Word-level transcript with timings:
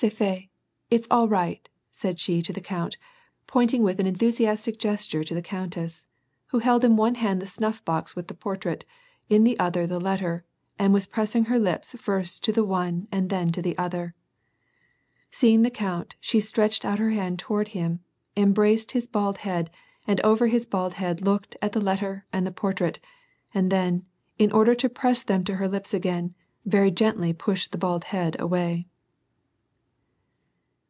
C^est 0.00 0.10
fait— 0.10 0.48
it's 0.90 1.06
all 1.10 1.28
right," 1.28 1.68
said 1.90 2.18
she 2.18 2.40
to 2.40 2.54
the 2.54 2.60
count, 2.62 2.96
pointing 3.46 3.82
with 3.82 4.00
an 4.00 4.06
enthusiastic 4.06 4.78
gesture 4.78 5.22
to 5.22 5.34
the 5.34 5.42
countess, 5.42 6.06
who 6.46 6.60
held 6.60 6.86
in 6.86 6.96
one 6.96 7.16
hand 7.16 7.38
the 7.38 7.46
snuff 7.46 7.84
box 7.84 8.16
with 8.16 8.26
the 8.28 8.32
portrait, 8.32 8.86
in 9.28 9.44
the 9.44 9.58
other 9.58 9.86
the 9.86 10.00
letter, 10.00 10.42
and 10.78 10.94
was 10.94 11.06
pressing 11.06 11.44
her 11.46 11.58
lips 11.58 11.94
first 11.98 12.42
to 12.44 12.50
the 12.50 12.64
one 12.64 13.08
and 13.12 13.28
then 13.28 13.52
to 13.52 13.60
the 13.60 13.76
other. 13.76 14.14
Seeing 15.30 15.60
the 15.60 15.70
count, 15.70 16.14
she 16.18 16.40
stretched 16.40 16.86
out 16.86 16.98
her 16.98 17.10
hand 17.10 17.38
toward 17.38 17.68
him, 17.68 18.00
em 18.38 18.54
braced 18.54 18.92
his 18.92 19.06
bald 19.06 19.36
head, 19.44 19.68
and 20.06 20.18
over 20.22 20.46
his 20.46 20.64
bald 20.64 20.94
head 20.94 21.20
looked 21.20 21.58
at 21.60 21.72
the 21.72 21.78
let 21.80 21.98
ter 21.98 22.24
and 22.32 22.46
the 22.46 22.52
portrait, 22.52 23.00
and 23.52 23.70
then, 23.70 24.06
in 24.38 24.50
order 24.50 24.74
to 24.74 24.88
press 24.88 25.22
them 25.22 25.44
to 25.44 25.56
her 25.56 25.68
lips 25.68 25.92
again, 25.92 26.34
gently 26.66 27.34
pushed 27.34 27.70
the 27.70 27.76
bald 27.76 28.04
head 28.04 28.34
away. 28.40 28.86